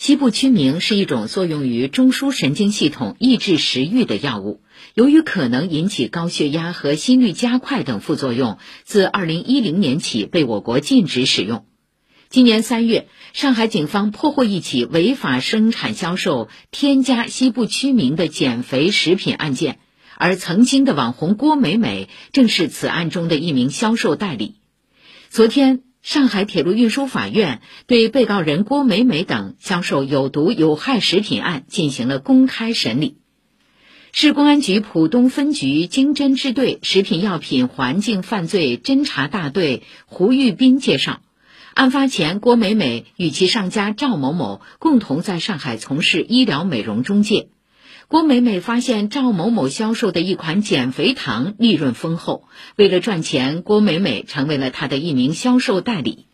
[0.00, 4.62] 西部曲明是一种作用于中枢神经系统、抑制食欲的药物。
[4.94, 11.66] 由于可能引起高血压和心率加快等副作用，自2010年起被我国禁止使用。
[12.30, 19.80] 今年三月，上海警方破获一起违法生产销售添加西部曲明的减肥食品案件，
[20.16, 24.54] 而曾经的网红郭美美正是此案中的一名销售代理。
[25.28, 25.89] 昨天。
[26.02, 33.18] 上海铁路运输法院对被告人郭美美等销售有毒有害食品案进行了公开审理。
[34.12, 41.20] 市公安局浦东分局经侦支队食品药品环境犯罪侦查大队胡玉斌介绍，
[41.74, 47.50] 案发前，郭美美与其上家赵某某共同在上海从事医疗美容中介。
[48.10, 52.42] 郭美美发现赵某某销售的一款减肥糖利润丰厚，
[52.74, 56.26] 为了赚钱，郭美美成为了他的一名销售代理。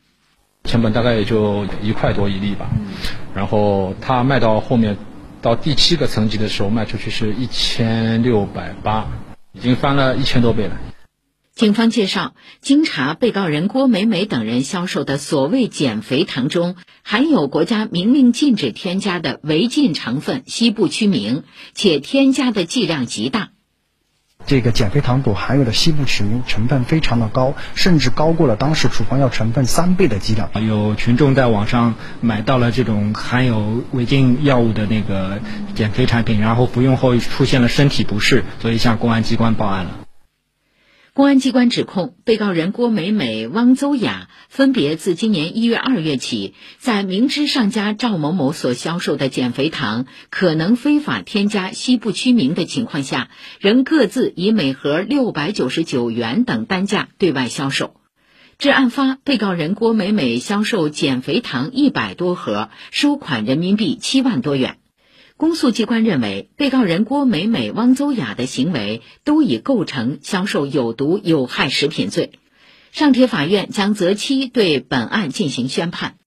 [0.64, 2.70] 成本大概也就一块多一粒吧，
[3.34, 4.96] 然后他卖到后面，
[5.42, 9.08] 到第七个层级的时候，卖出去是一千六百八，
[9.52, 10.78] 已经翻了一千多倍了。
[11.56, 23.48] 警方介绍，经查，被告人郭美美等人销售的所谓减肥糖中含有国家明令禁止添加的违禁成分西部曲明，且添加的剂量极大。
[24.44, 30.50] 这个减肥糖所含有的西部曲明成分非常的高，甚至高过了当时处方药成分三倍的剂量。
[30.62, 35.40] 有群众在网上买到了这种含有违禁药物的那个
[35.74, 40.05] 减肥产品，然后服用后出现了身体不适，所以向公安机关报案了。
[41.16, 57.96] 公安机关指控被告人郭美美、汪邹雅分别自今年一月、二月起，在明知上家赵某某所销售的减肥糖可能非法添加西部曲明的情况下，仍各自以每盒六百九十九元等单价对外销售。
[58.58, 64.76] 至案发，被告人郭美美销售减肥糖一百多盒，收款人民币七万多元。
[65.38, 72.32] 公诉机关认为，被告人郭美美、汪邹雅的行为都已构成销售有毒有害食品罪。
[72.90, 76.14] 上铁法院将择期对本案进行宣判。